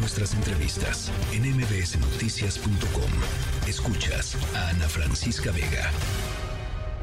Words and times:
nuestras 0.00 0.34
entrevistas 0.34 1.12
en 1.32 1.42
mbsnoticias.com. 1.42 3.10
Escuchas 3.68 4.34
a 4.56 4.70
Ana 4.70 4.88
Francisca 4.88 5.52
Vega. 5.52 5.90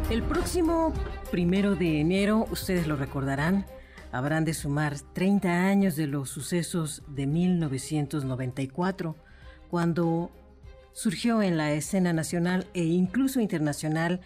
El 0.09 0.23
próximo 0.23 0.93
primero 1.29 1.75
de 1.75 2.01
enero, 2.01 2.47
ustedes 2.49 2.87
lo 2.87 2.95
recordarán, 2.95 3.67
habrán 4.11 4.45
de 4.45 4.55
sumar 4.55 4.99
30 5.13 5.67
años 5.67 5.95
de 5.95 6.07
los 6.07 6.29
sucesos 6.29 7.03
de 7.07 7.27
1994, 7.27 9.15
cuando 9.69 10.31
surgió 10.91 11.43
en 11.43 11.57
la 11.57 11.73
escena 11.73 12.13
nacional 12.13 12.65
e 12.73 12.83
incluso 12.83 13.39
internacional 13.39 14.21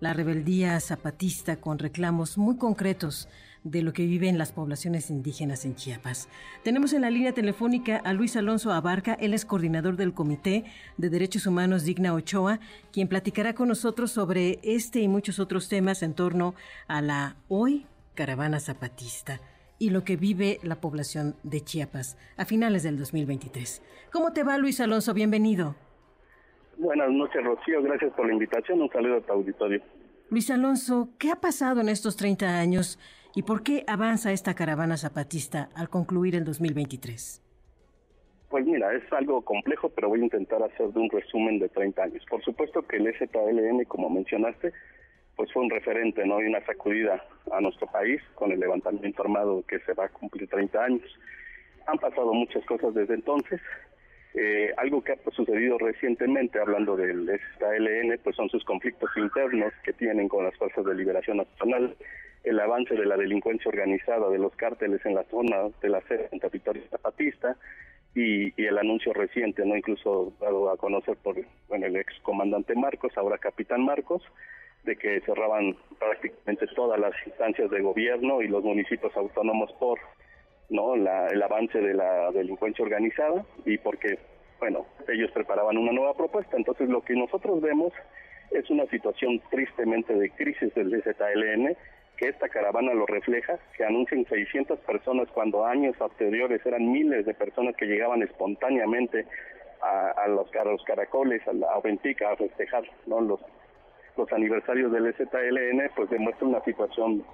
la 0.00 0.12
rebeldía 0.12 0.78
zapatista 0.80 1.56
con 1.56 1.78
reclamos 1.78 2.38
muy 2.38 2.56
concretos 2.56 3.28
de 3.64 3.82
lo 3.82 3.92
que 3.92 4.06
viven 4.06 4.38
las 4.38 4.52
poblaciones 4.52 5.10
indígenas 5.10 5.64
en 5.64 5.74
Chiapas. 5.74 6.28
Tenemos 6.62 6.92
en 6.92 7.02
la 7.02 7.10
línea 7.10 7.32
telefónica 7.32 7.96
a 7.96 8.12
Luis 8.12 8.36
Alonso 8.36 8.72
Abarca, 8.72 9.14
él 9.14 9.34
es 9.34 9.44
coordinador 9.44 9.96
del 9.96 10.14
Comité 10.14 10.64
de 10.96 11.10
Derechos 11.10 11.46
Humanos 11.46 11.82
Digna 11.82 12.14
Ochoa, 12.14 12.60
quien 12.92 13.08
platicará 13.08 13.54
con 13.54 13.68
nosotros 13.68 14.12
sobre 14.12 14.60
este 14.62 15.00
y 15.00 15.08
muchos 15.08 15.40
otros 15.40 15.68
temas 15.68 16.02
en 16.02 16.14
torno 16.14 16.54
a 16.86 17.02
la 17.02 17.36
hoy 17.48 17.86
caravana 18.14 18.60
zapatista 18.60 19.40
y 19.78 19.90
lo 19.90 20.04
que 20.04 20.16
vive 20.16 20.60
la 20.62 20.80
población 20.80 21.36
de 21.42 21.62
Chiapas 21.62 22.16
a 22.36 22.44
finales 22.44 22.82
del 22.82 22.98
2023. 22.98 23.82
¿Cómo 24.12 24.32
te 24.32 24.44
va 24.44 24.58
Luis 24.58 24.80
Alonso? 24.80 25.12
Bienvenido. 25.12 25.85
Buenas 26.86 27.10
noches, 27.10 27.42
Rocío. 27.42 27.82
Gracias 27.82 28.12
por 28.12 28.28
la 28.28 28.32
invitación. 28.32 28.80
Un 28.80 28.88
saludo 28.90 29.16
a 29.16 29.20
tu 29.20 29.32
auditorio. 29.32 29.82
Luis 30.30 30.48
Alonso, 30.52 31.08
¿qué 31.18 31.32
ha 31.32 31.34
pasado 31.40 31.80
en 31.80 31.88
estos 31.88 32.16
30 32.16 32.60
años 32.60 32.96
y 33.34 33.42
por 33.42 33.64
qué 33.64 33.82
avanza 33.88 34.30
esta 34.30 34.54
caravana 34.54 34.96
zapatista 34.96 35.68
al 35.74 35.88
concluir 35.88 36.36
el 36.36 36.44
2023? 36.44 37.42
Pues 38.48 38.66
mira, 38.66 38.94
es 38.94 39.02
algo 39.12 39.42
complejo, 39.42 39.88
pero 39.88 40.10
voy 40.10 40.20
a 40.20 40.26
intentar 40.26 40.62
hacer 40.62 40.92
de 40.92 41.00
un 41.00 41.10
resumen 41.10 41.58
de 41.58 41.68
30 41.70 42.04
años. 42.04 42.24
Por 42.30 42.40
supuesto 42.44 42.82
que 42.82 42.98
el 42.98 43.12
ZLN, 43.18 43.82
como 43.86 44.08
mencionaste, 44.08 44.72
pues 45.34 45.52
fue 45.52 45.64
un 45.64 45.70
referente, 45.70 46.24
¿no? 46.24 46.40
Y 46.40 46.46
una 46.46 46.64
sacudida 46.66 47.20
a 47.50 47.60
nuestro 47.60 47.88
país 47.88 48.22
con 48.36 48.52
el 48.52 48.60
levantamiento 48.60 49.22
armado 49.22 49.64
que 49.66 49.80
se 49.80 49.92
va 49.94 50.04
a 50.04 50.08
cumplir 50.08 50.48
30 50.48 50.84
años. 50.84 51.18
Han 51.88 51.98
pasado 51.98 52.32
muchas 52.32 52.64
cosas 52.64 52.94
desde 52.94 53.14
entonces 53.14 53.60
eh, 54.38 54.70
algo 54.76 55.02
que 55.02 55.12
ha 55.12 55.30
sucedido 55.30 55.78
recientemente, 55.78 56.60
hablando 56.60 56.94
del 56.94 57.26
STLN, 57.26 58.18
pues 58.22 58.36
son 58.36 58.50
sus 58.50 58.62
conflictos 58.64 59.08
internos 59.16 59.72
que 59.82 59.94
tienen 59.94 60.28
con 60.28 60.44
las 60.44 60.54
fuerzas 60.56 60.84
de 60.84 60.94
liberación 60.94 61.38
nacional, 61.38 61.96
el 62.44 62.60
avance 62.60 62.94
de 62.94 63.06
la 63.06 63.16
delincuencia 63.16 63.70
organizada 63.70 64.28
de 64.28 64.38
los 64.38 64.54
cárteles 64.54 65.00
en 65.06 65.14
la 65.14 65.24
zona 65.24 65.68
de 65.80 65.88
la 65.88 66.02
sede 66.02 66.28
en 66.30 66.40
territorio 66.40 66.82
zapatista 66.90 67.56
y, 68.14 68.52
el 68.62 68.76
anuncio 68.76 69.14
reciente, 69.14 69.64
no 69.64 69.74
incluso 69.74 70.34
dado 70.38 70.68
a 70.68 70.76
conocer 70.76 71.16
por 71.16 71.36
bueno, 71.68 71.86
el 71.86 71.96
ex 71.96 72.12
comandante 72.20 72.74
Marcos, 72.74 73.16
ahora 73.16 73.38
capitán 73.38 73.86
Marcos, 73.86 74.22
de 74.84 74.96
que 74.96 75.22
cerraban 75.22 75.76
prácticamente 75.98 76.66
todas 76.74 77.00
las 77.00 77.14
instancias 77.26 77.70
de 77.70 77.80
gobierno 77.80 78.42
y 78.42 78.48
los 78.48 78.62
municipios 78.62 79.16
autónomos 79.16 79.72
por 79.80 79.98
no 80.68 80.94
el 80.94 81.42
avance 81.42 81.78
de 81.80 81.94
la 81.94 82.30
delincuencia 82.32 82.84
organizada 82.84 83.44
y 83.64 83.78
porque 83.78 84.18
bueno 84.58 84.86
ellos 85.08 85.30
preparaban 85.32 85.76
una 85.78 85.92
nueva 85.92 86.14
propuesta 86.14 86.56
entonces 86.56 86.88
lo 86.88 87.02
que 87.02 87.14
nosotros 87.14 87.60
vemos 87.60 87.92
es 88.50 88.68
una 88.70 88.86
situación 88.86 89.40
tristemente 89.50 90.14
de 90.14 90.30
crisis 90.30 90.74
del 90.74 91.02
ZLN 91.02 91.76
que 92.16 92.28
esta 92.28 92.48
caravana 92.48 92.94
lo 92.94 93.06
refleja, 93.06 93.58
que 93.76 93.84
anuncian 93.84 94.24
600 94.24 94.78
personas 94.80 95.28
cuando 95.32 95.66
años 95.66 95.94
anteriores 96.00 96.64
eran 96.64 96.90
miles 96.90 97.26
de 97.26 97.34
personas 97.34 97.76
que 97.76 97.86
llegaban 97.86 98.22
espontáneamente 98.22 99.26
a, 99.82 100.26
los, 100.28 100.52
a 100.54 100.64
los 100.64 100.82
caracoles, 100.84 101.46
a 101.46 101.52
la 101.52 101.72
Aventica 101.74 102.32
a 102.32 102.36
festejar 102.36 102.84
¿no? 103.06 103.20
los, 103.20 103.40
los 104.16 104.32
aniversarios 104.32 104.90
del 104.90 105.14
ZLN, 105.14 105.90
pues 105.94 106.10
demuestra 106.10 106.48
una 106.48 106.64
situación 106.64 107.24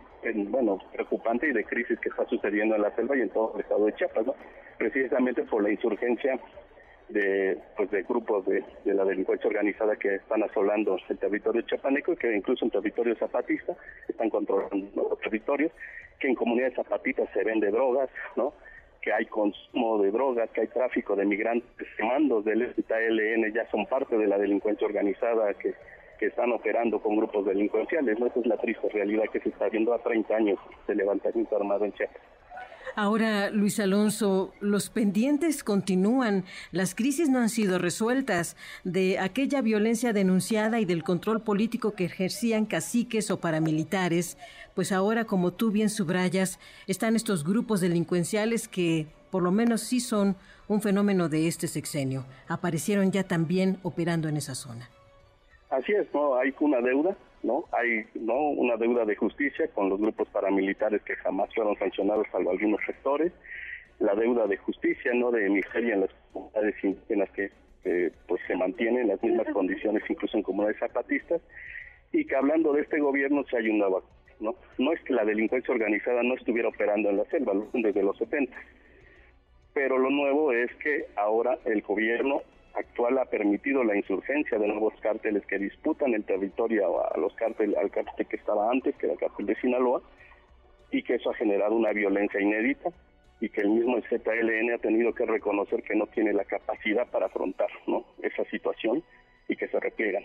bueno, 0.48 0.78
preocupante 0.92 1.48
y 1.48 1.52
de 1.52 1.64
crisis 1.64 1.98
que 2.00 2.08
está 2.08 2.24
sucediendo 2.26 2.76
en 2.76 2.82
la 2.82 2.94
selva 2.94 3.16
y 3.16 3.22
en 3.22 3.30
todo 3.30 3.52
el 3.54 3.62
estado 3.62 3.86
de 3.86 3.94
Chiapas. 3.94 4.26
Precisamente 4.78 5.42
por 5.42 5.62
la 5.62 5.70
insurgencia 5.70 6.38
de 7.08 7.58
pues 7.76 7.90
de 7.90 8.02
grupos 8.02 8.44
de, 8.46 8.64
la 8.84 9.04
delincuencia 9.04 9.48
organizada 9.48 9.96
que 9.96 10.16
están 10.16 10.42
asolando 10.42 10.96
el 11.08 11.18
territorio 11.18 11.62
chapaneco 11.62 12.12
y 12.12 12.16
que 12.16 12.34
incluso 12.34 12.64
en 12.64 12.70
territorio 12.70 13.14
zapatista 13.16 13.76
están 14.08 14.30
controlando 14.30 15.08
los 15.10 15.20
territorios, 15.20 15.72
que 16.18 16.28
en 16.28 16.34
comunidades 16.34 16.74
zapatistas 16.74 17.28
se 17.32 17.44
vende 17.44 17.70
drogas, 17.70 18.08
¿no? 18.36 18.54
que 19.02 19.12
hay 19.12 19.26
consumo 19.26 20.00
de 20.00 20.12
drogas, 20.12 20.48
que 20.50 20.62
hay 20.62 20.68
tráfico 20.68 21.16
de 21.16 21.24
migrantes, 21.24 21.88
mandos 21.98 22.44
del 22.44 22.72
ZLN 22.74 23.52
ya 23.52 23.68
son 23.70 23.84
parte 23.86 24.16
de 24.16 24.28
la 24.28 24.38
delincuencia 24.38 24.86
organizada 24.86 25.52
que 25.54 25.74
que 26.22 26.28
están 26.28 26.52
operando 26.52 27.02
con 27.02 27.16
grupos 27.16 27.44
delincuenciales. 27.46 28.16
¿no? 28.20 28.26
Esa 28.26 28.38
es 28.38 28.46
la 28.46 28.56
triste 28.56 28.88
realidad 28.90 29.24
que 29.32 29.40
se 29.40 29.48
está 29.48 29.68
viendo 29.68 29.92
a 29.92 29.98
30 29.98 30.32
años 30.36 30.56
de 30.86 30.94
levantamiento 30.94 31.56
armado 31.56 31.84
en 31.84 31.92
Chiapas. 31.94 32.22
Ahora, 32.94 33.50
Luis 33.50 33.80
Alonso, 33.80 34.52
los 34.60 34.88
pendientes 34.88 35.64
continúan, 35.64 36.44
las 36.70 36.94
crisis 36.94 37.28
no 37.28 37.40
han 37.40 37.48
sido 37.48 37.78
resueltas 37.78 38.56
de 38.84 39.18
aquella 39.18 39.62
violencia 39.62 40.12
denunciada 40.12 40.78
y 40.78 40.84
del 40.84 41.02
control 41.02 41.40
político 41.40 41.96
que 41.96 42.04
ejercían 42.04 42.66
caciques 42.66 43.32
o 43.32 43.40
paramilitares, 43.40 44.38
pues 44.76 44.92
ahora, 44.92 45.24
como 45.24 45.52
tú 45.52 45.72
bien 45.72 45.90
subrayas, 45.90 46.60
están 46.86 47.16
estos 47.16 47.42
grupos 47.42 47.80
delincuenciales 47.80 48.68
que 48.68 49.08
por 49.30 49.42
lo 49.42 49.50
menos 49.50 49.80
sí 49.80 49.98
son 49.98 50.36
un 50.68 50.82
fenómeno 50.82 51.28
de 51.28 51.48
este 51.48 51.66
sexenio. 51.66 52.26
Aparecieron 52.46 53.10
ya 53.10 53.24
también 53.24 53.78
operando 53.82 54.28
en 54.28 54.36
esa 54.36 54.54
zona. 54.54 54.88
Así 55.72 55.90
es, 55.92 56.06
no 56.12 56.36
hay 56.36 56.54
una 56.60 56.82
deuda, 56.82 57.16
no 57.42 57.64
hay 57.72 58.04
no 58.14 58.50
una 58.50 58.76
deuda 58.76 59.06
de 59.06 59.16
justicia 59.16 59.68
con 59.68 59.88
los 59.88 59.98
grupos 59.98 60.28
paramilitares 60.28 61.00
que 61.00 61.16
jamás 61.16 61.48
fueron 61.54 61.78
sancionados 61.78 62.26
salvo 62.30 62.50
algunos 62.50 62.78
sectores, 62.84 63.32
la 63.98 64.14
deuda 64.14 64.46
de 64.46 64.58
justicia, 64.58 65.14
no 65.14 65.30
de 65.30 65.48
miseria 65.48 65.94
en 65.94 66.00
las 66.02 66.10
comunidades 66.30 66.74
indígenas 66.84 67.30
que 67.30 67.50
pues 68.28 68.42
se 68.46 68.54
mantienen 68.54 69.04
en 69.04 69.08
las 69.08 69.22
mismas 69.22 69.46
condiciones 69.54 70.02
incluso 70.10 70.36
en 70.36 70.42
comunidades 70.42 70.78
zapatistas. 70.78 71.40
Y 72.12 72.26
que 72.26 72.36
hablando 72.36 72.74
de 72.74 72.82
este 72.82 73.00
gobierno 73.00 73.42
se 73.44 73.56
hay 73.56 73.72
no 73.72 74.54
no 74.76 74.92
es 74.92 75.00
que 75.04 75.14
la 75.14 75.24
delincuencia 75.24 75.72
organizada 75.72 76.22
no 76.22 76.34
estuviera 76.34 76.68
operando 76.68 77.08
en 77.08 77.16
la 77.16 77.24
selva 77.24 77.54
desde 77.72 78.02
los 78.02 78.18
70 78.18 78.54
pero 79.72 79.96
lo 79.96 80.10
nuevo 80.10 80.52
es 80.52 80.70
que 80.76 81.06
ahora 81.16 81.56
el 81.64 81.80
gobierno 81.80 82.42
actual 82.74 83.18
ha 83.18 83.24
permitido 83.26 83.84
la 83.84 83.96
insurgencia 83.96 84.58
de 84.58 84.68
nuevos 84.68 84.94
cárteles 85.00 85.44
que 85.46 85.58
disputan 85.58 86.14
el 86.14 86.24
territorio 86.24 87.04
a 87.04 87.18
los 87.18 87.34
cárteles, 87.34 87.76
al 87.76 87.90
cártel 87.90 88.26
que 88.26 88.36
estaba 88.36 88.70
antes, 88.70 88.94
que 88.96 89.06
era 89.06 89.14
el 89.14 89.18
cártel 89.18 89.46
de 89.46 89.54
Sinaloa, 89.56 90.02
y 90.90 91.02
que 91.02 91.14
eso 91.14 91.30
ha 91.30 91.34
generado 91.34 91.74
una 91.74 91.92
violencia 91.92 92.40
inédita 92.40 92.90
y 93.40 93.48
que 93.48 93.62
el 93.62 93.70
mismo 93.70 94.00
ZLN 94.02 94.74
ha 94.74 94.78
tenido 94.78 95.12
que 95.14 95.26
reconocer 95.26 95.82
que 95.82 95.96
no 95.96 96.06
tiene 96.06 96.32
la 96.32 96.44
capacidad 96.44 97.08
para 97.10 97.26
afrontar 97.26 97.68
¿no? 97.86 98.04
esa 98.22 98.44
situación 98.44 99.02
y 99.48 99.56
que 99.56 99.66
se 99.68 99.80
repliegan. 99.80 100.22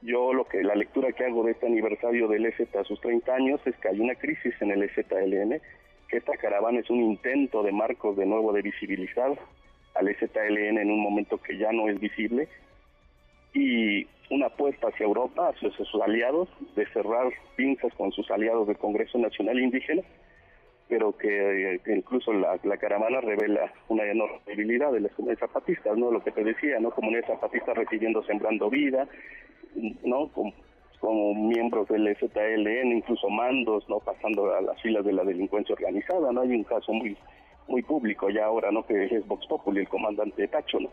Yo 0.00 0.32
lo 0.32 0.46
que 0.46 0.62
la 0.62 0.74
lectura 0.74 1.12
que 1.12 1.24
hago 1.24 1.44
de 1.44 1.52
este 1.52 1.66
aniversario 1.66 2.28
del 2.28 2.46
EZ 2.46 2.74
a 2.76 2.84
sus 2.84 3.00
30 3.00 3.34
años 3.34 3.60
es 3.66 3.76
que 3.76 3.88
hay 3.88 4.00
una 4.00 4.14
crisis 4.14 4.54
en 4.60 4.70
el 4.70 4.88
ZLN, 4.90 5.60
que 6.08 6.16
esta 6.16 6.36
caravana 6.36 6.80
es 6.80 6.88
un 6.88 7.02
intento 7.02 7.62
de 7.62 7.72
Marcos 7.72 8.16
de 8.16 8.26
nuevo 8.26 8.52
de 8.52 8.62
visibilizar 8.62 9.36
al 9.94 10.08
EZLN 10.08 10.78
en 10.78 10.90
un 10.90 11.00
momento 11.00 11.38
que 11.38 11.56
ya 11.56 11.72
no 11.72 11.88
es 11.88 11.98
visible 12.00 12.48
y 13.52 14.06
una 14.30 14.46
apuesta 14.46 14.88
hacia 14.88 15.04
Europa, 15.04 15.48
hacia 15.48 15.70
sus 15.70 16.02
aliados, 16.02 16.48
de 16.74 16.86
cerrar 16.86 17.32
pinzas 17.56 17.92
con 17.94 18.10
sus 18.12 18.30
aliados 18.30 18.66
del 18.66 18.78
Congreso 18.78 19.18
Nacional 19.18 19.60
Indígena, 19.60 20.02
pero 20.88 21.16
que, 21.16 21.80
incluso 21.86 22.32
la, 22.32 22.58
caravana 22.78 23.20
revela 23.20 23.72
una 23.88 24.04
enorme 24.04 24.40
debilidad 24.46 24.92
de 24.92 25.00
las 25.00 25.12
comunidades 25.12 25.40
zapatistas, 25.40 25.96
¿no? 25.96 26.10
Lo 26.10 26.22
que 26.22 26.32
te 26.32 26.44
decía, 26.44 26.78
¿no? 26.80 26.90
Comunidades 26.90 27.26
zapatistas 27.28 27.76
recibiendo 27.76 28.22
Sembrando 28.24 28.68
Vida, 28.68 29.08
¿no? 30.04 30.28
Como, 30.28 30.52
como 31.00 31.34
miembros 31.34 31.88
del 31.88 32.06
EZLN, 32.08 32.92
incluso 32.92 33.28
mandos, 33.30 33.88
¿no? 33.88 34.00
Pasando 34.00 34.54
a 34.54 34.60
las 34.60 34.80
filas 34.82 35.04
de 35.04 35.12
la 35.12 35.24
delincuencia 35.24 35.74
organizada, 35.74 36.32
¿no? 36.32 36.42
Hay 36.42 36.50
un 36.50 36.64
caso 36.64 36.92
muy 36.92 37.16
muy 37.68 37.82
público 37.82 38.30
ya 38.30 38.46
ahora, 38.46 38.70
¿no? 38.70 38.86
Que 38.86 39.04
es 39.06 39.26
Vox 39.26 39.46
Populi, 39.46 39.80
el 39.80 39.88
comandante 39.88 40.46
Tacho, 40.48 40.78
¿no? 40.80 40.90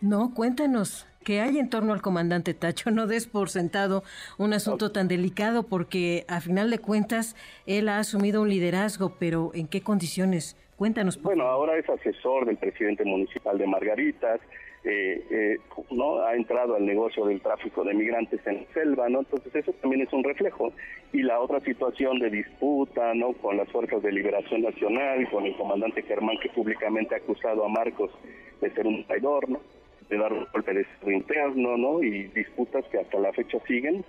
No, 0.00 0.34
cuéntanos, 0.34 1.06
¿qué 1.22 1.40
hay 1.40 1.58
en 1.58 1.70
torno 1.70 1.92
al 1.92 2.02
comandante 2.02 2.54
Tacho? 2.54 2.90
No 2.90 3.06
des 3.06 3.28
por 3.28 3.50
sentado 3.50 4.02
un 4.36 4.52
asunto 4.52 4.90
tan 4.90 5.06
delicado 5.06 5.62
porque 5.62 6.24
a 6.26 6.40
final 6.40 6.70
de 6.70 6.80
cuentas 6.80 7.36
él 7.66 7.88
ha 7.88 7.98
asumido 7.98 8.42
un 8.42 8.48
liderazgo, 8.48 9.14
pero 9.20 9.52
¿en 9.54 9.68
qué 9.68 9.80
condiciones? 9.80 10.56
Cuéntanos. 10.82 11.22
bueno, 11.22 11.44
ahora 11.44 11.78
es 11.78 11.88
asesor 11.88 12.44
del 12.44 12.56
presidente 12.56 13.04
municipal 13.04 13.56
de 13.56 13.68
Margaritas, 13.68 14.40
eh, 14.82 15.24
eh, 15.30 15.56
no 15.92 16.24
ha 16.24 16.34
entrado 16.34 16.74
al 16.74 16.84
negocio 16.84 17.24
del 17.24 17.40
tráfico 17.40 17.84
de 17.84 17.94
migrantes 17.94 18.44
en 18.48 18.66
selva, 18.74 19.08
¿no? 19.08 19.20
Entonces 19.20 19.54
eso 19.54 19.72
también 19.74 20.02
es 20.02 20.12
un 20.12 20.24
reflejo. 20.24 20.72
Y 21.12 21.22
la 21.22 21.38
otra 21.38 21.60
situación 21.60 22.18
de 22.18 22.30
disputa, 22.30 23.14
¿no? 23.14 23.32
Con 23.34 23.58
las 23.58 23.68
fuerzas 23.70 24.02
de 24.02 24.10
liberación 24.10 24.62
nacional, 24.62 25.30
con 25.30 25.46
el 25.46 25.56
comandante 25.56 26.02
Germán 26.02 26.36
que 26.42 26.48
públicamente 26.48 27.14
ha 27.14 27.18
acusado 27.18 27.64
a 27.64 27.68
Marcos 27.68 28.10
de 28.60 28.68
ser 28.70 28.84
un 28.84 29.04
traidor, 29.06 29.48
¿no? 29.48 29.60
De 30.10 30.18
dar 30.18 30.32
un 30.32 30.48
golpe 30.52 30.74
de 30.74 31.14
interno, 31.14 31.76
¿no? 31.76 32.02
Y 32.02 32.24
disputas 32.34 32.84
que 32.86 32.98
hasta 32.98 33.20
la 33.20 33.32
fecha 33.32 33.60
siguen 33.68 34.04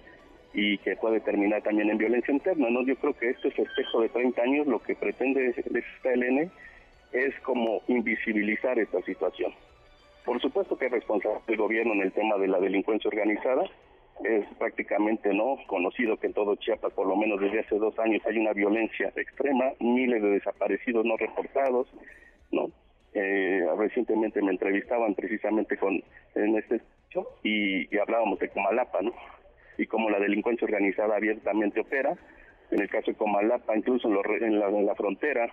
y 0.53 0.77
que 0.79 0.95
puede 0.95 1.19
terminar 1.19 1.61
también 1.63 1.89
en 1.89 1.97
violencia 1.97 2.33
interna, 2.33 2.69
¿no? 2.69 2.83
Yo 2.83 2.95
creo 2.97 3.13
que 3.13 3.29
este 3.29 3.47
espejo 3.47 4.01
de 4.01 4.09
30 4.09 4.41
años 4.41 4.67
lo 4.67 4.79
que 4.79 4.95
pretende 4.95 5.47
esta 5.47 6.15
LN 6.15 6.51
es 7.11 7.39
como 7.41 7.81
invisibilizar 7.87 8.77
esta 8.77 9.01
situación. 9.01 9.53
Por 10.25 10.39
supuesto 10.41 10.77
que 10.77 10.85
es 10.85 10.91
responsable 10.91 11.39
el 11.47 11.57
gobierno 11.57 11.93
en 11.93 12.01
el 12.01 12.11
tema 12.11 12.37
de 12.37 12.47
la 12.47 12.59
delincuencia 12.59 13.09
organizada. 13.09 13.63
Es 14.23 14.45
prácticamente 14.57 15.33
no 15.33 15.57
conocido 15.67 16.17
que 16.17 16.27
en 16.27 16.33
todo 16.33 16.55
Chiapas, 16.55 16.93
por 16.93 17.07
lo 17.07 17.15
menos 17.15 17.41
desde 17.41 17.61
hace 17.61 17.77
dos 17.77 17.97
años, 17.99 18.21
hay 18.25 18.37
una 18.37 18.53
violencia 18.53 19.11
extrema, 19.15 19.71
miles 19.79 20.21
de 20.21 20.29
desaparecidos 20.29 21.03
no 21.03 21.17
reportados, 21.17 21.87
¿no? 22.51 22.69
Eh, 23.15 23.65
recientemente 23.77 24.41
me 24.41 24.51
entrevistaban 24.51 25.13
precisamente 25.13 25.77
con 25.77 26.01
en 26.35 26.57
este 26.57 26.81
hecho 27.09 27.27
y, 27.43 27.95
hablábamos 27.97 28.39
de 28.39 28.49
Comalapa, 28.49 29.01
¿no? 29.01 29.13
Y 29.77 29.85
cómo 29.87 30.09
la 30.09 30.19
delincuencia 30.19 30.65
organizada 30.65 31.15
abiertamente 31.15 31.79
opera. 31.79 32.15
En 32.71 32.81
el 32.81 32.89
caso 32.89 33.11
de 33.11 33.17
Comalapa, 33.17 33.75
incluso 33.75 34.07
en, 34.07 34.43
en 34.43 34.85
la 34.85 34.95
frontera, 34.95 35.51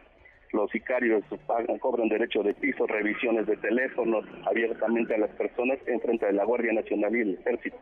los 0.52 0.70
sicarios 0.70 1.22
pagan, 1.46 1.78
cobran 1.78 2.08
derecho 2.08 2.42
de 2.42 2.54
piso, 2.54 2.86
revisiones 2.86 3.46
de 3.46 3.56
teléfonos 3.56 4.24
abiertamente 4.46 5.14
a 5.14 5.18
las 5.18 5.30
personas 5.30 5.78
en 5.86 6.00
frente 6.00 6.26
de 6.26 6.32
la 6.32 6.44
Guardia 6.44 6.72
Nacional 6.72 7.14
y 7.14 7.20
el 7.20 7.34
Ejército. 7.34 7.76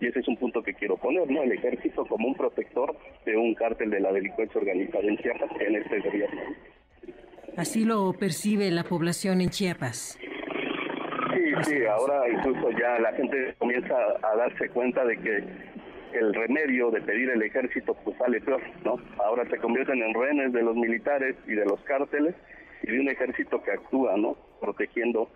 Y 0.00 0.06
ese 0.06 0.20
es 0.20 0.28
un 0.28 0.36
punto 0.36 0.62
que 0.62 0.74
quiero 0.74 0.96
poner, 0.96 1.30
¿no? 1.30 1.42
El 1.42 1.52
Ejército 1.52 2.04
como 2.06 2.28
un 2.28 2.34
protector 2.34 2.96
de 3.24 3.36
un 3.36 3.54
cártel 3.54 3.90
de 3.90 4.00
la 4.00 4.12
delincuencia 4.12 4.60
organizada 4.60 5.04
en 5.04 5.16
Chiapas 5.18 5.50
en 5.60 5.76
este 5.76 6.00
gobierno. 6.00 6.40
Así 7.56 7.84
lo 7.84 8.12
percibe 8.14 8.70
la 8.70 8.84
población 8.84 9.42
en 9.42 9.50
Chiapas. 9.50 10.18
Sí, 11.66 11.84
ahora 11.86 12.28
incluso 12.28 12.70
ya 12.72 12.98
la 12.98 13.12
gente 13.12 13.54
comienza 13.58 13.94
a 14.22 14.36
darse 14.36 14.68
cuenta 14.70 15.04
de 15.04 15.16
que 15.18 15.44
el 16.12 16.34
remedio 16.34 16.90
de 16.90 17.00
pedir 17.00 17.30
el 17.30 17.42
ejército 17.42 17.94
pues 18.04 18.16
sale 18.18 18.40
peor, 18.40 18.60
¿no? 18.84 18.96
Ahora 19.24 19.48
se 19.48 19.58
convierten 19.58 20.02
en 20.02 20.14
rehenes 20.14 20.52
de 20.52 20.62
los 20.62 20.76
militares 20.76 21.36
y 21.46 21.52
de 21.52 21.64
los 21.64 21.80
cárteles 21.82 22.34
y 22.82 22.90
de 22.90 23.00
un 23.00 23.08
ejército 23.08 23.62
que 23.62 23.70
actúa, 23.70 24.16
¿no? 24.16 24.36
Protegiendo 24.60 25.30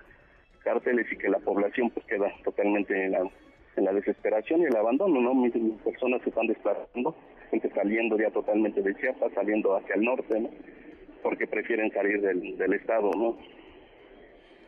cárteles 0.64 1.06
y 1.12 1.16
que 1.16 1.28
la 1.28 1.38
población 1.38 1.90
pues 1.90 2.04
queda 2.06 2.30
totalmente 2.44 3.04
en 3.04 3.12
la, 3.12 3.20
en 3.76 3.84
la 3.84 3.92
desesperación 3.92 4.62
y 4.62 4.64
el 4.64 4.76
abandono, 4.76 5.20
¿no? 5.20 5.34
Mis, 5.34 5.52
personas 5.82 6.22
se 6.22 6.30
están 6.30 6.46
desplazando, 6.46 7.14
gente 7.50 7.70
saliendo 7.70 8.18
ya 8.18 8.30
totalmente 8.30 8.82
de 8.82 8.94
Chiapas, 8.96 9.32
saliendo 9.32 9.76
hacia 9.76 9.94
el 9.94 10.02
norte, 10.02 10.40
¿no? 10.40 10.50
Porque 11.22 11.46
prefieren 11.46 11.90
salir 11.92 12.20
del, 12.20 12.58
del 12.58 12.72
estado, 12.74 13.10
¿no? 13.16 13.38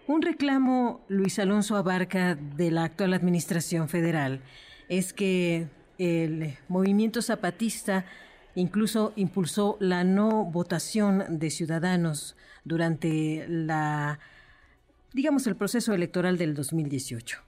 Un 0.09 0.23
reclamo, 0.23 1.05
Luis 1.09 1.39
Alonso 1.39 1.77
Abarca, 1.77 2.35
de 2.35 2.71
la 2.71 2.85
actual 2.85 3.13
administración 3.13 3.91
federal 3.91 4.41
es 4.89 5.13
que 5.13 5.69
el 5.99 6.57
movimiento 6.67 7.21
zapatista 7.21 8.07
incluso 8.55 9.13
impulsó 9.17 9.77
la 9.81 10.05
no 10.05 10.47
votación 10.47 11.39
de 11.39 11.51
ciudadanos 11.51 12.37
durante 12.65 13.45
la, 13.49 14.19
digamos, 15.13 15.47
el 15.47 15.57
proceso 15.57 15.93
electoral 15.93 16.39
del 16.39 16.55
2018. 16.55 17.43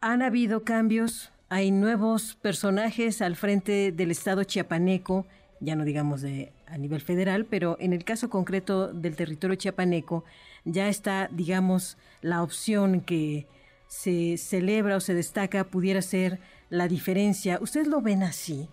Han 0.00 0.22
habido 0.22 0.64
cambios, 0.64 1.32
hay 1.50 1.70
nuevos 1.70 2.36
personajes 2.36 3.20
al 3.20 3.36
frente 3.36 3.92
del 3.92 4.10
Estado 4.10 4.44
chiapaneco, 4.44 5.26
ya 5.60 5.76
no 5.76 5.84
digamos 5.84 6.22
de 6.22 6.52
a 6.66 6.78
nivel 6.78 7.00
federal, 7.00 7.46
pero 7.48 7.76
en 7.80 7.92
el 7.92 8.04
caso 8.04 8.30
concreto 8.30 8.92
del 8.92 9.16
territorio 9.16 9.56
chiapaneco 9.56 10.24
ya 10.64 10.88
está, 10.88 11.28
digamos, 11.30 11.98
la 12.22 12.42
opción 12.42 13.00
que 13.00 13.46
se 13.86 14.36
celebra 14.36 14.96
o 14.96 15.00
se 15.00 15.14
destaca 15.14 15.64
pudiera 15.64 16.00
ser 16.02 16.38
la 16.70 16.88
diferencia. 16.88 17.58
¿Ustedes 17.60 17.88
lo 17.88 18.00
ven 18.00 18.22
así? 18.22 18.68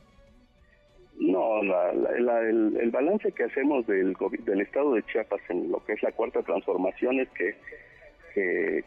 No, 1.19 1.61
el, 1.61 2.91
balance 2.91 3.31
que 3.31 3.43
hacemos 3.43 3.85
del, 3.87 4.15
del 4.45 4.61
estado 4.61 4.93
de 4.93 5.03
Chiapas 5.03 5.41
en 5.49 5.71
lo 5.71 5.83
que 5.83 5.93
es 5.93 6.03
la 6.03 6.11
cuarta 6.11 6.43
transformación 6.43 7.19
es 7.19 7.29
que, 7.29 7.55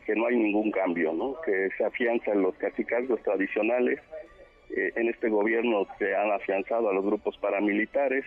que, 0.06 0.14
no 0.14 0.26
hay 0.26 0.37
ningún 0.37 0.70
cambio, 0.70 1.12
¿no? 1.12 1.37
que 1.44 1.70
se 1.76 1.85
afianzan 1.85 2.43
los 2.43 2.55
cacicazgos 2.55 3.20
tradicionales. 3.23 3.99
Eh, 4.76 4.93
en 4.96 5.08
este 5.08 5.28
gobierno 5.28 5.87
se 5.99 6.14
han 6.14 6.31
afianzado 6.31 6.90
a 6.90 6.94
los 6.94 7.05
grupos 7.05 7.37
paramilitares 7.38 8.25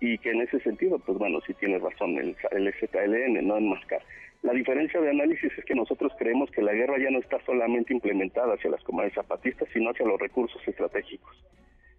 y 0.00 0.18
que 0.18 0.30
en 0.30 0.42
ese 0.42 0.60
sentido, 0.60 0.98
pues 0.98 1.18
bueno, 1.18 1.40
sí 1.46 1.54
tiene 1.54 1.78
razón 1.78 2.16
el, 2.18 2.36
el 2.50 2.72
ZLN, 2.74 3.46
no 3.46 3.56
enmascar. 3.56 4.02
La 4.42 4.52
diferencia 4.52 5.00
de 5.00 5.10
análisis 5.10 5.50
es 5.56 5.64
que 5.64 5.74
nosotros 5.74 6.12
creemos 6.18 6.50
que 6.50 6.60
la 6.60 6.74
guerra 6.74 6.98
ya 6.98 7.10
no 7.10 7.18
está 7.18 7.40
solamente 7.46 7.94
implementada 7.94 8.54
hacia 8.54 8.70
las 8.70 8.84
comunidades 8.84 9.14
zapatistas, 9.14 9.68
sino 9.72 9.90
hacia 9.90 10.06
los 10.06 10.20
recursos 10.20 10.60
estratégicos. 10.68 11.34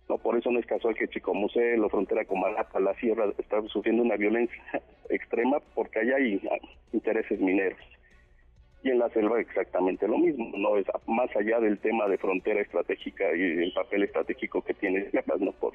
No, 0.08 0.20
por 0.20 0.38
eso 0.38 0.52
no 0.52 0.60
es 0.60 0.66
casual 0.68 0.94
que 0.94 1.08
Chicomusé, 1.08 1.76
la 1.78 1.90
frontera 1.90 2.24
con 2.26 2.40
Malapa, 2.40 2.80
la 2.80 2.94
sierra, 2.96 3.26
están 3.40 3.68
sufriendo 3.70 4.04
una 4.04 4.16
violencia 4.16 4.62
extrema 5.10 5.60
porque 5.74 6.00
allá 6.00 6.18
hay 6.18 6.40
ah, 6.52 6.58
intereses 6.94 7.40
mineros. 7.40 7.80
Y 8.86 8.92
en 8.92 9.00
la 9.00 9.10
selva 9.10 9.40
exactamente 9.42 10.08
lo 10.08 10.20
mismo, 10.20 10.48
no 10.56 10.78
es 10.78 10.86
más 11.08 11.36
allá 11.36 11.60
del 11.60 11.80
tema 11.80 12.08
de 12.08 12.20
frontera 12.20 12.62
estratégica 12.62 13.36
y 13.36 13.42
el 13.42 13.74
papel 13.74 14.04
estratégico 14.04 14.62
que 14.62 14.76
tiene 14.76 15.10
Chiapas, 15.10 15.42
no 15.42 15.54
por 15.54 15.74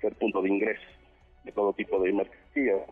ser 0.00 0.14
punto 0.14 0.40
de 0.42 0.50
ingreso 0.50 0.86
de 1.42 1.50
todo 1.50 1.72
tipo 1.72 1.98
de 1.98 2.12
mercancías. 2.12 2.82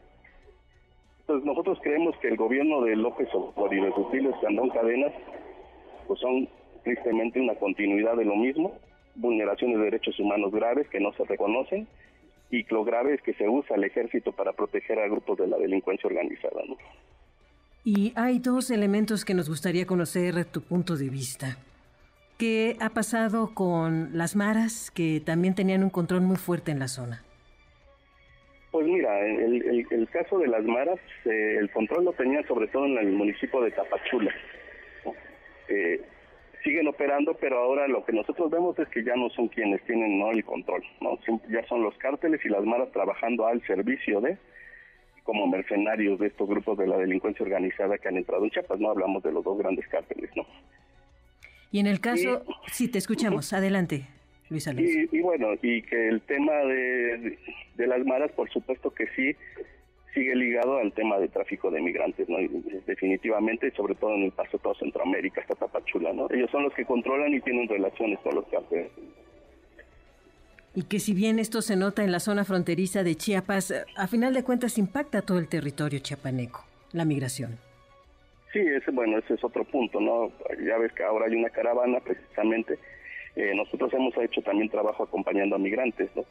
Entonces 1.20 1.46
nosotros 1.46 1.78
creemos 1.84 2.16
que 2.16 2.26
el 2.26 2.36
gobierno 2.36 2.80
de 2.80 2.96
López 2.96 3.28
Obrador 3.32 3.72
y 3.72 3.80
de 3.80 3.90
Rutilio 3.90 4.30
Escandón 4.30 4.70
Cadenas 4.70 5.12
pues 6.08 6.18
son 6.18 6.48
tristemente 6.82 7.40
una 7.40 7.54
continuidad 7.54 8.16
de 8.16 8.24
lo 8.24 8.34
mismo, 8.34 8.76
vulneraciones 9.14 9.78
de 9.78 9.84
derechos 9.84 10.18
humanos 10.18 10.50
graves 10.50 10.88
que 10.88 10.98
no 10.98 11.12
se 11.12 11.22
reconocen 11.26 11.86
y 12.50 12.64
lo 12.74 12.82
grave 12.82 13.14
es 13.14 13.22
que 13.22 13.34
se 13.34 13.48
usa 13.48 13.76
el 13.76 13.84
ejército 13.84 14.32
para 14.32 14.52
proteger 14.52 14.98
a 14.98 15.06
grupos 15.06 15.38
de 15.38 15.46
la 15.46 15.58
delincuencia 15.58 16.08
organizada. 16.08 16.60
Y 17.84 18.14
hay 18.16 18.38
dos 18.38 18.70
elementos 18.70 19.26
que 19.26 19.34
nos 19.34 19.48
gustaría 19.48 19.86
conocer 19.86 20.46
tu 20.46 20.62
punto 20.62 20.96
de 20.96 21.10
vista. 21.10 21.58
¿Qué 22.38 22.76
ha 22.80 22.90
pasado 22.90 23.52
con 23.54 24.16
las 24.16 24.36
maras 24.36 24.90
que 24.90 25.20
también 25.20 25.54
tenían 25.54 25.84
un 25.84 25.90
control 25.90 26.22
muy 26.22 26.36
fuerte 26.36 26.72
en 26.72 26.78
la 26.78 26.88
zona? 26.88 27.22
Pues 28.72 28.86
mira, 28.86 29.20
el, 29.24 29.86
el, 29.90 30.08
caso 30.08 30.38
de 30.38 30.48
las 30.48 30.64
maras, 30.64 30.98
eh, 31.26 31.58
el 31.60 31.70
control 31.70 32.06
lo 32.06 32.12
tenía 32.14 32.44
sobre 32.48 32.66
todo 32.68 32.86
en 32.86 32.96
el 32.98 33.12
municipio 33.12 33.60
de 33.60 33.70
Tapachula. 33.70 34.34
Eh, 35.68 36.00
siguen 36.64 36.88
operando, 36.88 37.34
pero 37.34 37.58
ahora 37.58 37.86
lo 37.86 38.04
que 38.04 38.12
nosotros 38.12 38.50
vemos 38.50 38.78
es 38.78 38.88
que 38.88 39.04
ya 39.04 39.14
no 39.14 39.28
son 39.30 39.48
quienes 39.48 39.84
tienen 39.84 40.18
no 40.18 40.30
el 40.30 40.44
control, 40.44 40.82
no 41.00 41.18
ya 41.50 41.64
son 41.68 41.82
los 41.82 41.96
cárteles 41.98 42.40
y 42.44 42.48
las 42.48 42.64
maras 42.64 42.90
trabajando 42.92 43.46
al 43.46 43.64
servicio 43.66 44.20
de 44.22 44.38
como 45.24 45.46
mercenarios 45.46 46.18
de 46.20 46.28
estos 46.28 46.48
grupos 46.48 46.78
de 46.78 46.86
la 46.86 46.98
delincuencia 46.98 47.42
organizada 47.42 47.98
que 47.98 48.08
han 48.08 48.16
entrado 48.16 48.44
en 48.44 48.50
Chiapas, 48.50 48.78
no 48.78 48.90
hablamos 48.90 49.22
de 49.22 49.32
los 49.32 49.42
dos 49.42 49.58
grandes 49.58 49.88
cárteles, 49.88 50.30
¿no? 50.36 50.46
Y 51.72 51.80
en 51.80 51.88
el 51.88 51.98
caso, 52.00 52.44
sí, 52.70 52.86
te 52.88 52.98
escuchamos, 52.98 53.52
adelante. 53.52 54.06
Y, 55.10 55.20
bueno, 55.20 55.54
y 55.62 55.82
que 55.82 56.08
el 56.08 56.20
tema 56.20 56.52
de, 56.52 57.38
las 57.78 58.04
maras, 58.06 58.30
por 58.32 58.48
supuesto 58.50 58.90
que 58.90 59.06
sí, 59.16 59.34
sigue 60.12 60.36
ligado 60.36 60.78
al 60.78 60.92
tema 60.92 61.18
de 61.18 61.28
tráfico 61.28 61.70
de 61.70 61.80
migrantes, 61.80 62.28
¿no? 62.28 62.36
definitivamente, 62.86 63.72
sobre 63.72 63.96
todo 63.96 64.14
en 64.14 64.24
el 64.24 64.30
paso 64.30 64.58
de 64.58 64.62
toda 64.62 64.74
Centroamérica, 64.76 65.40
hasta 65.40 65.56
Tapachula, 65.56 66.12
¿no? 66.12 66.28
Ellos 66.30 66.50
son 66.52 66.62
los 66.62 66.74
que 66.74 66.84
controlan 66.84 67.34
y 67.34 67.40
tienen 67.40 67.68
relaciones 67.68 68.20
con 68.20 68.36
los 68.36 68.46
cárteles. 68.46 68.92
Y 70.74 70.84
que 70.84 70.98
si 70.98 71.14
bien 71.14 71.38
esto 71.38 71.62
se 71.62 71.76
nota 71.76 72.02
en 72.02 72.10
la 72.12 72.20
zona 72.20 72.44
fronteriza 72.44 73.04
de 73.04 73.14
Chiapas, 73.14 73.72
a 73.96 74.06
final 74.08 74.34
de 74.34 74.42
cuentas 74.42 74.76
impacta 74.78 75.22
todo 75.22 75.38
el 75.38 75.48
territorio 75.48 76.00
chiapaneco, 76.00 76.64
la 76.92 77.04
migración. 77.04 77.58
Sí, 78.52 78.58
ese, 78.58 78.90
bueno, 78.90 79.18
ese 79.18 79.34
es 79.34 79.44
otro 79.44 79.64
punto, 79.64 80.00
¿no? 80.00 80.32
Ya 80.64 80.78
ves 80.78 80.92
que 80.92 81.04
ahora 81.04 81.26
hay 81.26 81.34
una 81.34 81.50
caravana 81.50 82.00
precisamente 82.00 82.78
eh, 83.36 83.52
nosotros 83.54 83.92
hemos 83.92 84.16
hecho 84.16 84.42
también 84.42 84.68
trabajo 84.68 85.02
acompañando 85.02 85.56
a 85.56 85.58
migrantes, 85.58 86.08
¿no? 86.14 86.24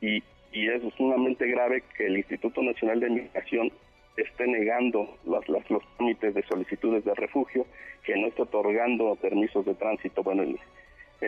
Y, 0.00 0.22
y 0.52 0.68
es 0.68 0.82
sumamente 0.96 1.46
grave 1.46 1.84
que 1.96 2.06
el 2.06 2.16
Instituto 2.16 2.62
Nacional 2.62 3.00
de 3.00 3.10
Migración 3.10 3.70
esté 4.16 4.46
negando 4.48 5.16
las, 5.24 5.48
las, 5.48 5.70
los 5.70 5.82
trámites 5.96 6.34
de 6.34 6.42
solicitudes 6.44 7.04
de 7.04 7.14
refugio, 7.14 7.66
que 8.02 8.16
no 8.16 8.26
esté 8.26 8.42
otorgando 8.42 9.14
permisos 9.16 9.64
de 9.66 9.74
tránsito. 9.74 10.24
Bueno, 10.24 10.42
el, 10.42 10.58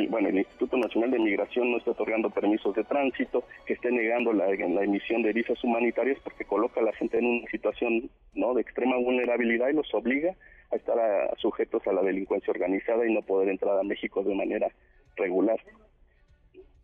bueno, 0.08 0.28
el 0.28 0.38
Instituto 0.38 0.76
Nacional 0.76 1.10
de 1.10 1.18
Migración 1.18 1.70
no 1.70 1.78
está 1.78 1.90
otorgando 1.90 2.30
permisos 2.30 2.74
de 2.74 2.84
tránsito, 2.84 3.44
que 3.66 3.74
esté 3.74 3.90
negando 3.90 4.32
la, 4.32 4.46
la, 4.46 4.84
emisión 4.84 5.22
de 5.22 5.32
visas 5.32 5.62
humanitarias 5.64 6.18
porque 6.22 6.44
coloca 6.44 6.80
a 6.80 6.84
la 6.84 6.92
gente 6.92 7.18
en 7.18 7.26
una 7.26 7.50
situación 7.50 8.08
no 8.34 8.54
de 8.54 8.62
extrema 8.62 8.96
vulnerabilidad 8.96 9.68
y 9.68 9.74
los 9.74 9.92
obliga 9.92 10.34
a 10.70 10.76
estar 10.76 10.96
sujetos 11.38 11.86
a 11.86 11.92
la 11.92 12.02
delincuencia 12.02 12.52
organizada 12.52 13.06
y 13.06 13.12
no 13.12 13.22
poder 13.22 13.48
entrar 13.48 13.78
a 13.78 13.82
México 13.82 14.22
de 14.22 14.34
manera 14.34 14.68
regular. 15.16 15.58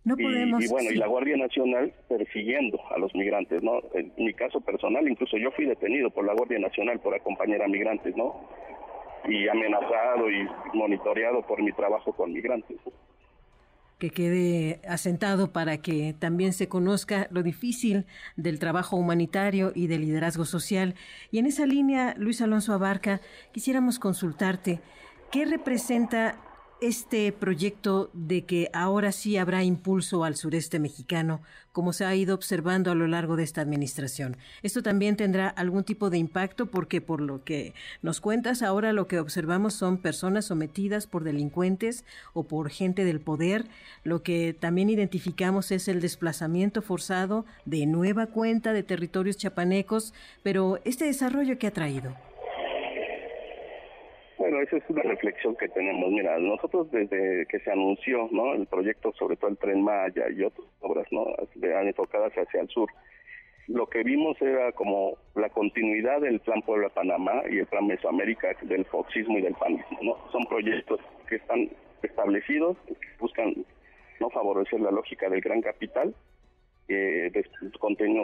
No 0.04 0.16
podemos, 0.16 0.64
y, 0.64 0.68
bueno, 0.68 0.90
y 0.92 0.94
la 0.94 1.08
Guardia 1.08 1.36
Nacional 1.36 1.92
persiguiendo 2.08 2.80
a 2.90 2.98
los 2.98 3.12
migrantes, 3.16 3.60
¿no? 3.60 3.80
En 3.92 4.12
mi 4.16 4.32
caso 4.34 4.60
personal, 4.60 5.08
incluso 5.08 5.36
yo 5.36 5.50
fui 5.50 5.64
detenido 5.64 6.10
por 6.10 6.24
la 6.24 6.32
Guardia 6.32 6.60
Nacional 6.60 7.00
por 7.00 7.12
acompañar 7.12 7.62
a 7.62 7.66
migrantes, 7.66 8.16
¿no? 8.16 8.48
Y 9.28 9.48
amenazado 9.48 10.30
y 10.30 10.48
monitoreado 10.74 11.42
por 11.42 11.62
mi 11.62 11.72
trabajo 11.72 12.12
con 12.12 12.32
migrantes 12.32 12.78
que 13.98 14.10
quede 14.10 14.80
asentado 14.86 15.52
para 15.52 15.78
que 15.78 16.14
también 16.18 16.52
se 16.52 16.68
conozca 16.68 17.28
lo 17.30 17.42
difícil 17.42 18.04
del 18.36 18.58
trabajo 18.58 18.96
humanitario 18.96 19.72
y 19.74 19.86
del 19.86 20.02
liderazgo 20.02 20.44
social. 20.44 20.94
Y 21.30 21.38
en 21.38 21.46
esa 21.46 21.64
línea, 21.64 22.14
Luis 22.18 22.42
Alonso 22.42 22.74
Abarca, 22.74 23.20
quisiéramos 23.52 23.98
consultarte, 23.98 24.80
¿qué 25.30 25.46
representa 25.46 26.36
este 26.80 27.32
proyecto 27.32 28.10
de 28.12 28.44
que 28.44 28.70
ahora 28.74 29.10
sí 29.12 29.36
habrá 29.38 29.64
impulso 29.64 30.24
al 30.24 30.36
sureste 30.36 30.78
mexicano, 30.78 31.40
como 31.72 31.92
se 31.92 32.04
ha 32.04 32.14
ido 32.14 32.34
observando 32.34 32.90
a 32.90 32.94
lo 32.94 33.06
largo 33.06 33.36
de 33.36 33.44
esta 33.44 33.60
administración. 33.60 34.36
Esto 34.62 34.82
también 34.82 35.16
tendrá 35.16 35.48
algún 35.48 35.84
tipo 35.84 36.10
de 36.10 36.18
impacto 36.18 36.66
porque 36.66 37.00
por 37.00 37.20
lo 37.20 37.44
que 37.44 37.74
nos 38.02 38.20
cuentas, 38.20 38.62
ahora 38.62 38.92
lo 38.92 39.06
que 39.08 39.20
observamos 39.20 39.74
son 39.74 39.98
personas 39.98 40.46
sometidas 40.46 41.06
por 41.06 41.24
delincuentes 41.24 42.04
o 42.34 42.44
por 42.44 42.70
gente 42.70 43.04
del 43.04 43.20
poder. 43.20 43.66
Lo 44.04 44.22
que 44.22 44.54
también 44.58 44.90
identificamos 44.90 45.70
es 45.70 45.88
el 45.88 46.00
desplazamiento 46.00 46.82
forzado 46.82 47.46
de 47.64 47.86
nueva 47.86 48.26
cuenta 48.26 48.72
de 48.72 48.82
territorios 48.82 49.36
chapanecos, 49.36 50.12
pero 50.42 50.78
este 50.84 51.06
desarrollo 51.06 51.58
que 51.58 51.66
ha 51.66 51.72
traído. 51.72 52.25
Bueno, 54.48 54.62
esa 54.62 54.76
es 54.76 54.84
una 54.88 55.02
reflexión 55.02 55.56
que 55.56 55.68
tenemos. 55.68 56.08
Mira, 56.08 56.38
nosotros 56.38 56.88
desde 56.92 57.46
que 57.46 57.58
se 57.58 57.72
anunció, 57.72 58.28
¿no? 58.30 58.54
El 58.54 58.68
proyecto, 58.68 59.12
sobre 59.18 59.34
todo 59.34 59.50
el 59.50 59.58
Tren 59.58 59.82
Maya 59.82 60.30
y 60.30 60.44
otras 60.44 60.68
obras, 60.78 61.04
¿no? 61.10 61.26
enfocadas 61.60 62.32
hacia 62.32 62.60
el 62.60 62.68
sur, 62.68 62.88
lo 63.66 63.88
que 63.88 64.04
vimos 64.04 64.40
era 64.40 64.70
como 64.70 65.18
la 65.34 65.48
continuidad 65.48 66.20
del 66.20 66.38
Plan 66.38 66.62
Puebla-Panamá 66.62 67.42
y 67.50 67.58
el 67.58 67.66
Plan 67.66 67.88
Mesoamérica 67.88 68.54
del 68.62 68.84
foxismo 68.84 69.36
y 69.36 69.42
del 69.42 69.54
panismo, 69.54 69.98
¿no? 70.00 70.30
Son 70.30 70.44
proyectos 70.44 71.00
que 71.28 71.36
están 71.36 71.68
establecidos, 72.04 72.76
que 72.86 72.94
buscan 73.18 73.52
no 74.20 74.30
favorecer 74.30 74.80
la 74.80 74.92
lógica 74.92 75.28
del 75.28 75.40
gran 75.40 75.60
capital 75.60 76.14
eh, 76.88 77.32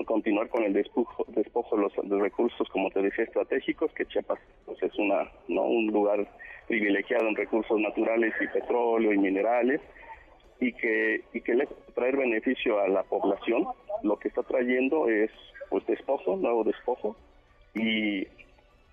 continuar 0.07 0.49
con 0.49 0.63
el 0.63 0.73
despojo, 0.73 1.25
despojo 1.29 1.77
de 1.77 1.83
los, 1.83 2.21
recursos, 2.21 2.69
como 2.69 2.91
te 2.91 3.03
decía, 3.03 3.25
estratégicos, 3.25 3.93
que 3.93 4.07
Chiapas 4.07 4.39
pues, 4.67 4.83
es 4.83 4.97
una 4.99 5.31
no 5.49 5.63
un 5.63 5.89
lugar 5.89 6.27
privilegiado 6.69 7.29
en 7.29 7.37
recursos 7.37 7.79
naturales 7.81 8.33
y 8.41 8.47
petróleo 8.47 9.13
y 9.13 9.19
minerales, 9.19 9.81
y 10.61 10.73
que, 10.75 11.23
y 11.33 11.41
que 11.41 11.67
traer 11.95 12.17
beneficio 12.17 12.79
a 12.79 12.89
la 12.89 13.03
población, 13.03 13.67
lo 14.05 14.17
que 14.19 14.29
está 14.29 14.43
trayendo 14.45 15.09
es 15.09 15.31
pues 15.71 15.85
despojo, 15.87 16.37
nuevo 16.37 16.63
despojo, 16.63 17.17
y, 17.75 18.29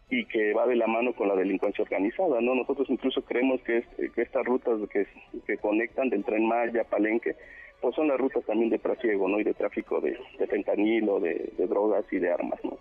y 0.09 0.25
que 0.25 0.53
va 0.53 0.65
de 0.65 0.75
la 0.75 0.87
mano 0.87 1.13
con 1.13 1.27
la 1.27 1.35
delincuencia 1.35 1.83
organizada, 1.83 2.41
¿no? 2.41 2.55
Nosotros 2.55 2.89
incluso 2.89 3.21
creemos 3.23 3.61
que, 3.61 3.83
que 4.15 4.21
estas 4.21 4.45
rutas 4.45 4.79
que, 4.91 5.05
que 5.45 5.57
conectan 5.57 6.09
del 6.09 6.23
Tren 6.23 6.47
Maya, 6.47 6.83
Palenque, 6.85 7.35
pues 7.81 7.95
son 7.95 8.07
las 8.07 8.17
rutas 8.17 8.43
también 8.45 8.69
de 8.69 8.79
trasiego, 8.79 9.27
¿no? 9.27 9.39
Y 9.39 9.43
de 9.43 9.53
tráfico 9.53 10.01
de, 10.01 10.17
de 10.37 10.47
fentanilo, 10.47 11.19
de, 11.19 11.51
drogas 11.69 12.05
y 12.11 12.17
de 12.17 12.31
armas, 12.31 12.59
¿no? 12.63 12.77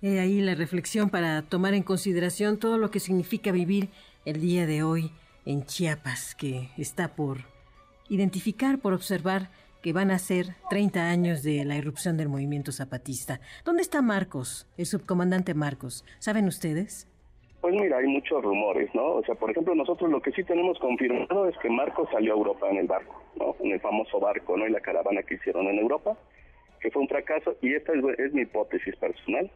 He 0.00 0.18
ahí 0.18 0.40
la 0.40 0.54
reflexión 0.54 1.10
para 1.10 1.42
tomar 1.42 1.74
en 1.74 1.82
consideración 1.82 2.58
todo 2.58 2.76
lo 2.76 2.90
que 2.90 3.00
significa 3.00 3.52
vivir 3.52 3.88
el 4.24 4.40
día 4.40 4.66
de 4.66 4.82
hoy 4.82 5.12
en 5.46 5.64
Chiapas, 5.64 6.34
que 6.34 6.68
está 6.76 7.14
por 7.14 7.38
identificar, 8.08 8.78
por 8.78 8.94
observar 8.94 9.50
que 9.80 9.92
van 9.92 10.10
a 10.10 10.18
ser 10.18 10.54
30 10.70 11.08
años 11.08 11.42
de 11.42 11.64
la 11.64 11.76
irrupción 11.76 12.16
del 12.16 12.28
movimiento 12.28 12.72
zapatista. 12.72 13.40
¿Dónde 13.64 13.82
está 13.82 14.02
Marcos, 14.02 14.66
el 14.76 14.86
subcomandante 14.86 15.54
Marcos? 15.54 16.04
¿Saben 16.18 16.46
ustedes? 16.46 17.08
Pues 17.62 17.76
mira, 17.76 17.98
hay 17.98 18.08
muchos 18.08 18.42
rumores, 18.42 18.92
¿no? 18.92 19.04
O 19.04 19.24
sea, 19.24 19.36
por 19.36 19.48
ejemplo, 19.52 19.72
nosotros 19.76 20.10
lo 20.10 20.20
que 20.20 20.32
sí 20.32 20.42
tenemos 20.42 20.80
confirmado 20.80 21.48
es 21.48 21.56
que 21.58 21.70
Marcos 21.70 22.08
salió 22.10 22.32
a 22.32 22.36
Europa 22.36 22.68
en 22.68 22.78
el 22.78 22.88
barco, 22.88 23.22
¿no? 23.36 23.54
En 23.60 23.70
el 23.70 23.78
famoso 23.78 24.18
barco, 24.18 24.56
¿no? 24.56 24.66
Y 24.66 24.70
la 24.70 24.80
caravana 24.80 25.22
que 25.22 25.36
hicieron 25.36 25.68
en 25.68 25.78
Europa, 25.78 26.18
que 26.80 26.90
fue 26.90 27.02
un 27.02 27.08
fracaso. 27.08 27.54
Y 27.62 27.72
esta 27.74 27.92
es, 27.92 28.32
mi 28.34 28.42
hipótesis 28.42 28.96
personal, 28.96 29.48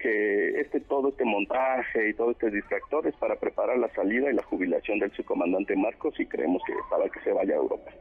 que 0.00 0.60
este 0.60 0.80
todo 0.80 1.10
este 1.10 1.24
montaje 1.24 2.08
y 2.08 2.14
todo 2.14 2.32
este 2.32 2.50
distractor 2.50 3.06
es 3.06 3.14
para 3.14 3.36
preparar 3.36 3.78
la 3.78 3.94
salida 3.94 4.28
y 4.28 4.34
la 4.34 4.42
jubilación 4.42 4.98
del 4.98 5.12
subcomandante 5.12 5.76
Marcos 5.76 6.18
y 6.18 6.26
creemos 6.26 6.60
que 6.66 6.72
para 6.90 7.08
que 7.08 7.20
se 7.20 7.32
vaya 7.32 7.54
a 7.54 7.58
Europa. 7.58 7.92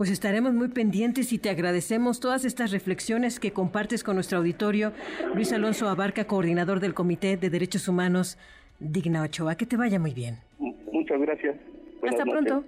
Pues 0.00 0.08
estaremos 0.08 0.54
muy 0.54 0.68
pendientes 0.68 1.30
y 1.34 1.38
te 1.38 1.50
agradecemos 1.50 2.20
todas 2.20 2.46
estas 2.46 2.70
reflexiones 2.70 3.38
que 3.38 3.52
compartes 3.52 4.02
con 4.02 4.14
nuestro 4.14 4.38
auditorio. 4.38 4.94
Luis 5.34 5.52
Alonso 5.52 5.90
Abarca, 5.90 6.24
coordinador 6.24 6.80
del 6.80 6.94
Comité 6.94 7.36
de 7.36 7.50
Derechos 7.50 7.86
Humanos 7.86 8.38
Digna 8.78 9.20
Ochoa. 9.20 9.56
Que 9.56 9.66
te 9.66 9.76
vaya 9.76 9.98
muy 9.98 10.14
bien. 10.14 10.38
Muchas 10.58 11.20
gracias. 11.20 11.54
Hasta 12.02 12.24
pronto. 12.24 12.64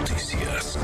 Noticias. 0.00 0.76